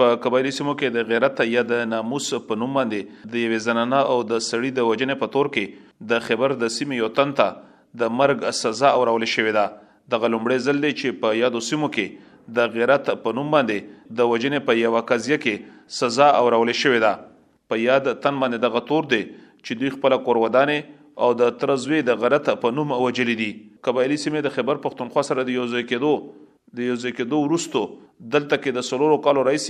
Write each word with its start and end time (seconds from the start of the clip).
په 0.00 0.14
قبایلی 0.24 0.50
سیمو 0.56 0.72
کې 0.80 0.94
د 0.96 1.08
غیرت 1.12 1.40
یا 1.54 1.62
د 1.70 1.80
ناموس 1.88 2.28
په 2.50 2.56
نوم 2.60 2.76
باندې 2.76 3.32
د 3.32 3.34
یوې 3.40 3.64
زنانه 3.64 3.98
او 4.12 4.16
د 4.30 4.40
سړي 4.44 4.70
د 4.78 4.88
وجنې 4.90 5.18
په 5.22 5.32
تور 5.34 5.48
کې 5.56 6.12
د 6.12 6.24
خبر 6.28 6.54
د 6.62 6.70
سیمې 6.76 7.00
یو 7.02 7.10
تن 7.18 7.34
ته 7.40 8.00
د 8.02 8.14
مرګ 8.20 8.46
سزا 8.60 8.92
اورول 9.00 9.26
شوې 9.32 9.54
ده 9.58 9.66
دغه 10.14 10.30
لومړی 10.34 10.64
ځل 10.68 10.80
دی 10.86 10.92
چې 11.00 11.20
په 11.24 11.34
یادو 11.40 11.62
سیمو 11.68 11.90
کې 11.96 12.56
د 12.60 12.72
غیرت 12.78 13.12
په 13.26 13.36
نوم 13.40 13.52
باندې 13.56 14.16
د 14.20 14.32
وجنې 14.32 14.64
په 14.70 14.78
یوه 14.82 15.04
قضیه 15.10 15.40
کې 15.46 15.94
سزا 16.00 16.30
اورول 16.40 16.74
شوې 16.80 17.04
ده 17.06 17.72
په 17.72 17.82
یاد 17.84 18.10
تن 18.24 18.42
باندې 18.44 18.64
دغه 18.66 18.86
تور 18.92 19.10
دی 19.14 19.22
چې 19.24 19.80
دوی 19.82 19.92
خپل 19.98 20.18
قرودانې 20.28 20.98
او 21.26 21.30
د 21.42 21.56
ترزوی 21.64 22.02
د 22.08 22.22
غیرت 22.24 22.46
په 22.64 22.76
نوم 22.80 22.92
اوجل 22.98 23.32
دي 23.42 23.50
قبایلی 23.88 24.16
سیمه 24.26 24.44
د 24.48 24.56
خبر 24.58 24.82
پښتونخوا 24.86 25.28
سره 25.30 25.46
د 25.48 25.56
یوځای 25.56 25.88
کېدو 25.90 26.14
د 26.78 26.86
یو 26.86 26.96
ځکه 27.02 27.24
دوه 27.30 27.46
ورستو 27.48 27.80
دلته 27.84 28.58
کې 28.58 28.76
د 28.76 28.84
سلورو 28.88 29.14
کالو 29.26 29.42
رئیس 29.48 29.64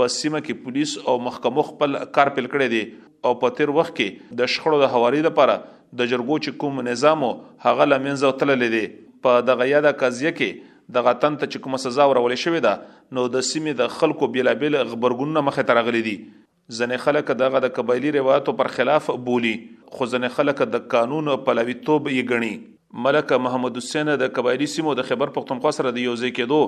په 0.00 0.10
سیمه 0.16 0.40
کې 0.46 0.64
پولیس 0.64 0.90
او 1.12 1.14
محکمو 1.28 1.64
خپل 1.68 1.96
کار 2.18 2.30
پیل 2.38 2.48
کړی 2.54 2.74
دی 2.74 2.82
او 3.28 3.32
په 3.44 3.56
تیر 3.60 3.72
وخت 3.78 3.94
کې 4.00 4.36
د 4.40 4.50
شخړو 4.54 4.82
د 4.82 4.92
حوالی 4.94 5.22
لپاره 5.28 5.54
د 5.54 6.10
جرګو 6.12 6.36
چې 6.44 6.58
کوم 6.64 6.82
نظام 6.88 7.24
هغه 7.66 7.86
لمنځه 7.92 8.34
تللی 8.42 8.70
دی 8.74 8.82
په 9.26 9.42
دغه 9.52 9.68
یاده 9.70 9.94
قضیه 10.02 10.34
کې 10.38 10.72
د 10.98 11.06
غتن 11.08 11.40
ته 11.40 11.50
چې 11.52 11.66
کوم 11.66 11.80
سزا 11.86 12.08
ورولې 12.12 12.46
شوې 12.46 12.68
ده 12.68 13.18
نو 13.18 13.26
د 13.38 13.46
سیمې 13.50 13.78
د 13.82 13.94
خلکو 14.00 14.30
بلابل 14.36 14.78
خبرګونونه 14.80 15.46
مخه 15.48 15.66
ته 15.72 15.78
راغلي 15.80 16.02
دي 16.10 16.16
ځنې 16.18 17.06
خلک 17.06 17.32
دغه 17.46 17.64
د 17.68 17.74
قبایلی 17.80 18.12
روایتو 18.20 18.56
پر 18.60 18.72
خلاف 18.76 19.10
بولی 19.32 19.56
خو 19.64 20.12
ځنې 20.12 20.38
خلک 20.38 20.62
د 20.76 20.86
قانون 20.98 21.34
پلویتوب 21.48 22.14
یې 22.14 22.32
ګڼي 22.34 22.54
ملک 23.02 23.32
محمد 23.42 23.76
حسین 23.78 24.06
د 24.20 24.28
قبایلی 24.34 24.66
سیمو 24.72 24.92
د 24.94 25.02
خبر 25.06 25.30
پختونخوا 25.38 25.70
سره 25.78 25.90
د 25.94 25.96
یوځای 26.02 26.34
کېدو 26.36 26.58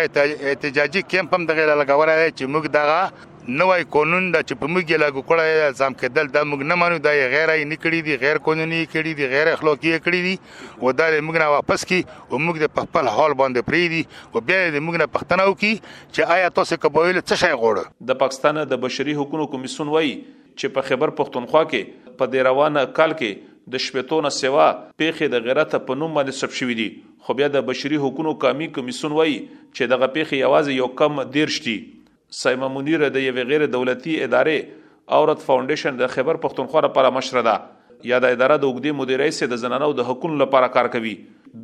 احتجاجي 0.50 1.02
کیمپ 1.14 1.34
هم 1.38 1.46
دغه 1.48 1.64
لګولای 1.80 2.28
چې 2.32 2.54
موږ 2.54 2.68
دغه 2.76 3.00
نوې 3.48 3.86
قانون 3.96 4.30
د 4.36 4.46
چپ 4.52 4.62
موږ 4.74 4.92
لاګو 5.04 5.22
کړی 5.32 5.72
ځم 5.80 5.94
کېدل 6.04 6.28
د 6.36 6.46
موږ 6.52 6.64
نه 6.72 6.76
مانو 6.84 7.00
د 7.08 7.18
غیر 7.34 7.50
ای 7.56 7.60
نکړي 7.72 8.02
دي 8.08 8.18
غیر 8.22 8.38
قانوني 8.48 8.80
کړي 8.94 9.14
دي 9.20 9.28
غیر 9.34 9.52
اخلاقی 9.56 9.92
کړي 9.96 10.22
دي 10.28 10.80
و 10.88 10.94
دا 11.02 11.10
موږ 11.30 11.42
نه 11.44 11.48
واپس 11.56 11.86
کی 11.92 12.00
او 12.30 12.40
موږ 12.46 12.64
د 12.64 12.84
خپل 12.90 13.10
حال 13.18 13.36
باندې 13.44 13.70
پری 13.72 13.84
دي 13.96 14.02
او 14.32 14.44
بیا 14.52 14.62
د 14.78 14.86
موږ 14.88 15.04
نه 15.04 15.10
پښتنه 15.16 15.50
وکي 15.52 15.74
چې 15.84 16.34
آیا 16.38 16.54
تاسو 16.62 16.80
کبویل 16.86 17.20
څه 17.24 17.42
شي 17.46 17.52
غوړه 17.64 18.10
د 18.14 18.20
پاکستان 18.26 18.62
د 18.76 18.82
بشري 18.88 19.18
حقوقو 19.22 19.52
کمیسون 19.58 19.94
وایي 19.98 20.16
چې 20.18 20.78
په 20.78 20.92
خبر 20.92 21.18
پښتونخوا 21.22 21.66
کې 21.74 22.16
په 22.22 22.32
دې 22.32 22.50
روانه 22.52 22.88
کال 23.02 23.18
کې 23.22 23.51
د 23.70 23.80
شپېتو 23.86 24.20
نه 24.26 24.30
سوا 24.36 24.66
پیښې 25.00 25.28
د 25.34 25.44
غیرت 25.48 25.74
په 25.88 25.96
نوم 26.04 26.16
باندې 26.18 26.40
ثبت 26.44 26.56
شوې 26.60 26.76
دي 26.80 26.88
خو 27.26 27.34
بیا 27.42 27.50
د 27.56 27.66
بشري 27.72 27.98
حقوقو 28.04 28.34
قامی 28.44 28.68
کمیسون 28.78 29.16
وایي 29.18 29.36
چې 29.40 29.92
دغه 29.94 30.08
پیښې 30.16 30.46
یوازې 30.46 30.80
یو 30.82 30.88
کم 31.02 31.22
دیرشتي 31.36 31.76
سایمه 32.42 32.70
منیره 32.78 33.12
د 33.18 33.26
یو 33.28 33.36
غیر 33.52 33.66
دولتي 33.76 34.16
ادارې 34.28 34.80
اورت 35.20 35.46
فاونډیشن 35.46 36.02
د 36.02 36.12
خبر 36.16 36.42
پښتونخوا 36.48 36.84
لپاره 36.88 37.14
مشره 37.20 37.46
ده 37.50 38.10
یا 38.14 38.20
د 38.26 38.34
اداره 38.36 38.58
د 38.58 38.66
وګړي 38.70 39.00
مدیرۍ 39.04 39.38
سره 39.40 39.54
د 39.54 39.62
زنانو 39.66 39.92
د 40.00 40.10
حقوقو 40.10 40.36
لپاره 40.44 40.72
کار 40.80 40.90
کوي 40.98 41.16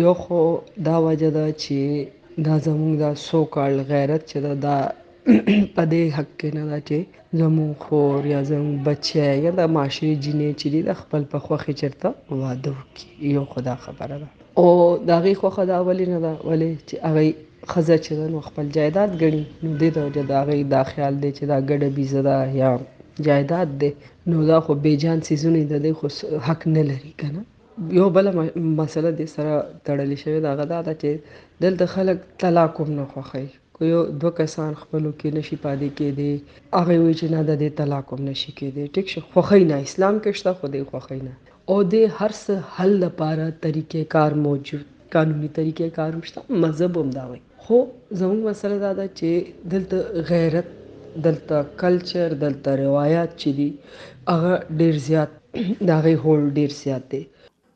یو 0.06 0.14
خو 0.24 0.40
دا 0.90 0.96
وجه 1.08 1.30
ده 1.36 1.44
چې 1.62 2.42
دا 2.48 2.58
زموږ 2.66 2.98
د 3.04 3.20
سو 3.26 3.42
کال 3.58 3.80
غیرت 3.92 4.28
چې 4.32 4.60
دا 4.66 4.76
په 5.74 5.82
دې 5.92 6.02
حق 6.16 6.30
کې 6.40 6.48
نه 6.56 6.62
دا 6.70 6.78
چې 6.88 6.96
زموږ 7.40 7.72
خور 7.84 8.20
یا 8.32 8.38
زموږ 8.50 8.76
بچي 8.86 9.18
یا 9.44 9.52
د 9.60 9.68
معاشري 9.74 10.10
جنې 10.24 10.48
چې 10.60 10.66
د 10.88 10.98
خپل 11.00 11.22
په 11.34 11.38
خوخي 11.44 11.74
چرته 11.80 12.08
واده 12.40 12.70
وکي 12.78 13.06
یو 13.34 13.44
خدا 13.52 13.74
خبره 13.84 14.10
ده 14.22 14.28
او 14.62 14.68
دا 15.12 15.16
غي 15.28 15.34
خو 15.44 15.48
خدا 15.58 15.74
اولی 15.84 16.06
نه 16.14 16.18
ده 16.24 16.32
ولی 16.52 16.70
چې 16.88 16.94
هغه 17.06 17.22
خزه 17.74 17.96
چې 18.04 18.12
نو 18.34 18.38
خپل 18.48 18.64
جایداد 18.78 19.10
غړي 19.22 19.44
نو 19.66 19.76
دې 19.80 19.90
ته 19.94 20.02
چې 20.14 20.22
دا 20.32 20.40
غي 20.50 20.58
دا 20.74 20.82
خیال 20.90 21.14
دی 21.22 21.30
چې 21.36 21.44
دا 21.50 21.58
ګډه 21.68 21.88
بيزه 21.96 22.20
ده 22.28 22.38
یا 22.60 22.70
جایداد 23.30 23.68
دی 23.84 23.90
نو 24.32 24.38
دا 24.52 24.58
خو 24.68 24.78
بیجان 24.90 25.18
سيزونه 25.32 25.60
د 25.76 25.86
دې 25.88 25.92
خو 26.02 26.06
حق 26.50 26.62
نه 26.74 26.82
لري 26.92 27.12
کنه 27.24 27.40
یو 28.02 28.06
بل 28.20 28.26
مسله 28.80 29.08
د 29.20 29.22
سره 29.34 29.54
تړلې 29.86 30.16
شوی 30.24 30.38
دا 30.46 30.52
غدا 30.62 30.78
ده 30.92 31.00
چې 31.00 31.10
دلته 31.66 31.84
خلک 31.98 32.18
طلاق 32.46 32.72
هم 32.86 32.90
نه 33.00 33.06
خوخي 33.16 33.46
خو 33.82 33.86
یو 33.86 34.00
دوه 34.22 34.30
کسان 34.38 34.74
خپلو 34.80 35.10
کې 35.20 35.30
نشي 35.36 35.56
پاتې 35.62 35.86
کېدی 36.00 36.26
هغه 36.80 37.04
وی 37.04 37.14
چې 37.20 37.30
نه 37.46 37.54
د 37.60 37.70
طلاق 37.78 38.10
هم 38.14 38.18
نشي 38.26 38.52
کېدی 38.58 38.84
ټیک 38.98 39.08
شو 39.14 39.22
خوخی 39.30 39.64
نه 39.70 39.78
اسلام 39.86 40.18
کې 40.18 40.40
شته 40.40 40.58
خو 40.58 40.68
دې 40.74 40.90
خوخی 40.90 41.18
نه 41.22 41.32
او 41.76 41.78
د 41.94 42.12
هر 42.18 42.36
څه 42.42 42.76
حل 42.76 42.92
لپاره 43.04 43.46
طریقې 43.64 44.04
کار 44.14 44.36
موجود 44.44 44.84
قانوني 45.16 45.50
طریقې 45.56 45.88
کار 45.96 46.20
مشته 46.20 46.44
مذهب 46.66 47.00
هم 47.02 47.10
دا 47.16 47.24
وي 47.30 47.38
خو 47.64 47.80
زموږ 48.20 48.48
مسله 48.50 48.76
دا 48.84 48.90
ده 48.98 49.14
چې 49.14 49.72
دلته 49.72 50.28
غیرت 50.30 50.68
دلته 51.24 51.62
کلچر 51.82 52.36
دلته 52.44 52.76
روایت 52.82 53.34
چې 53.40 53.56
دي 53.56 54.36
هغه 54.36 54.78
ډیر 54.84 55.02
زیات 55.08 55.34
دا 55.92 55.98
غي 56.06 56.14
هول 56.26 56.46
ډیر 56.60 56.78
زیات 56.78 57.10
دي 57.16 57.20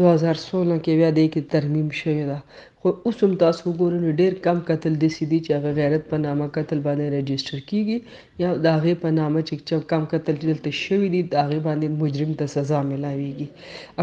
2016 0.00 0.76
کې 0.84 0.92
بیا 1.00 1.08
د 1.16 1.20
کی 1.36 1.40
ترمیم 1.54 1.88
شوې 2.00 2.24
ده 2.30 2.38
خو 2.80 2.88
اوس 3.06 3.18
هم 3.26 3.32
تاسو 3.44 3.60
وګورئ 3.68 4.10
ډیر 4.20 4.32
کم 4.44 4.56
قتل 4.68 4.92
د 5.04 5.14
سیدی 5.16 5.38
چې 5.46 5.50
هغه 5.58 5.70
غیرت 5.78 6.02
په 6.12 6.16
نامه 6.26 6.46
قتل 6.56 6.78
باندې 6.86 7.04
رجستر 7.16 7.58
کیږي 7.70 7.96
یا 8.42 8.50
داغه 8.68 8.92
په 9.06 9.10
نامه 9.18 9.40
چې 9.48 9.82
کم 9.94 10.02
قتل 10.12 10.34
دلته 10.46 10.70
شوی 10.84 11.08
دی 11.14 11.22
داغه 11.38 11.58
باندې 11.66 11.88
مجرم 12.02 12.30
ته 12.40 12.44
سزا 12.54 12.80
ملاويږي 12.92 13.46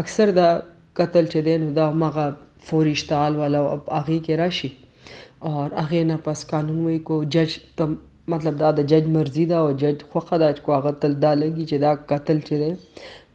اکثر 0.02 0.34
دا 0.40 0.48
قتل 1.00 1.24
چې 1.32 1.38
دین 1.48 1.66
دا 1.80 1.86
مغه 2.04 2.26
فوري 2.68 2.94
اشتعال 2.98 3.32
ولا 3.42 3.64
هغه 3.70 4.18
کې 4.26 4.42
راشي 4.42 4.72
اور 5.46 5.70
هغه 5.78 6.02
نه 6.04 6.16
پس 6.24 6.44
قانون 6.50 6.84
وای 6.84 6.98
کو 7.08 7.22
جج 7.34 7.56
تم 7.76 7.94
مطلب 8.32 8.56
دا 8.62 8.70
د 8.78 8.86
جج 8.92 9.04
مرزي 9.16 9.44
دا 9.52 9.58
او 9.66 9.70
جج 9.82 9.96
خوخه 10.12 10.36
دا 10.44 10.48
کو 10.64 10.70
هغه 10.78 10.92
تل 11.04 11.12
دا 11.24 11.32
لګي 11.42 11.64
چې 11.70 11.76
دا 11.84 11.90
قتل 12.10 12.38
چره 12.48 12.70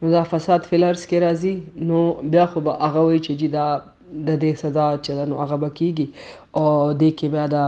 نو 0.02 0.08
دا 0.16 0.22
فساد 0.32 0.60
فلرز 0.72 1.02
کې 1.08 1.18
راځي 1.24 1.54
نو 1.90 1.98
بیا 2.34 2.44
خو 2.54 2.58
به 2.66 2.72
هغه 2.84 3.00
وای 3.06 3.20
چې 3.26 3.48
دا 3.56 3.66
د 4.26 4.28
دې 4.42 4.52
سزا 4.64 4.86
چې 5.04 5.10
نو 5.32 5.40
هغه 5.42 5.56
بکیږي 5.62 6.06
او 6.58 6.68
د 7.00 7.02
کې 7.18 7.26
بیا 7.34 7.46
دا 7.54 7.64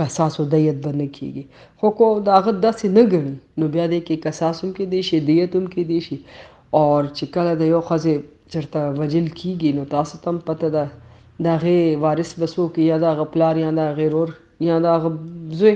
قصاص 0.00 0.34
او 0.40 0.44
دیت 0.54 0.78
باندې 0.84 1.08
کیږي 1.16 1.44
خو 1.82 1.88
کو 2.00 2.08
دا 2.30 2.36
غد 2.46 2.56
داسې 2.66 2.86
نه 2.96 3.02
غني 3.12 3.34
نو 3.58 3.64
بیا 3.74 3.86
دې 3.92 4.00
کې 4.06 4.16
قصاصوم 4.24 4.70
کې 4.76 4.84
دي 4.96 5.00
شي 5.10 5.18
دیتوم 5.30 5.64
کې 5.72 5.82
دي 5.90 5.98
شي 6.06 6.16
اور 6.80 7.00
چې 7.16 7.24
کله 7.38 7.52
د 7.62 7.70
یو 7.74 7.80
خزه 7.92 8.14
چرته 8.52 8.80
وجل 9.02 9.26
کیږي 9.38 9.70
نو 9.78 9.82
تاسو 9.94 10.14
تم 10.26 10.36
پته 10.50 10.68
ده 10.78 10.84
دا 11.46 11.52
غي 11.62 11.76
وارث 12.04 12.30
بسو 12.40 12.64
کې 12.72 12.82
یا 12.90 12.96
دا 13.04 13.10
غپلار 13.20 13.54
یا 13.64 13.70
دا 13.78 13.84
غیرور 13.98 14.28
یا 14.68 14.76
دا 14.86 14.94
غزوی 15.04 15.74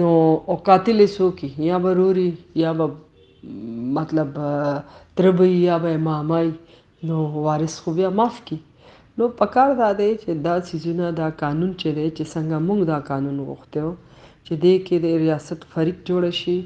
نو 0.00 0.10
او 0.52 0.56
قاتل 0.68 0.98
سو 1.16 1.26
کې 1.38 1.48
یا 1.70 1.76
بروري 1.86 2.26
یا 2.62 2.70
مطلب 3.98 4.28
تربی 5.18 5.48
یا 5.68 5.76
به 5.86 5.92
مامای 6.06 6.48
نو 7.10 7.18
وارث 7.48 7.74
خو 7.82 7.88
بیا 7.98 8.08
معاف 8.20 8.36
کی 8.50 8.56
نو 9.18 9.24
پکار 9.42 9.70
دا 9.82 9.88
دی 10.02 10.08
چې 10.22 10.30
دا 10.46 10.54
سيزونه 10.70 11.06
دا 11.18 11.26
قانون 11.42 11.70
چې 11.80 11.88
دی 11.96 12.06
چې 12.16 12.24
څنګه 12.32 12.58
موږ 12.66 12.80
دا 12.92 12.98
قانون 13.10 13.36
غوښتو 13.48 13.88
چې 14.46 14.54
دې 14.62 14.74
کې 14.86 14.96
د 15.04 15.06
ریاست 15.26 15.60
فریق 15.74 15.98
جوړ 16.08 16.22
شي 16.40 16.56